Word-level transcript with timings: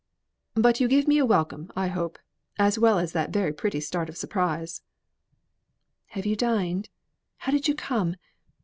"But 0.55 0.79
you 0.79 0.87
give 0.87 1.07
me 1.07 1.19
a 1.19 1.25
welcome, 1.27 1.71
I 1.75 1.89
hope, 1.89 2.17
as 2.57 2.79
well 2.79 2.97
as 2.97 3.11
that 3.11 3.29
very 3.29 3.53
pretty 3.53 3.79
start 3.79 4.09
of 4.09 4.17
surprise." 4.17 4.81
"Have 6.07 6.25
you 6.25 6.35
dined? 6.35 6.89
How 7.37 7.51
did 7.51 7.67
you 7.67 7.75
come? 7.75 8.15